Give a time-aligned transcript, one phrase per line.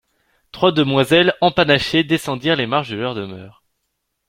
[0.51, 3.63] Trois demoiselles empanachées descendirent les marches de leur demeure.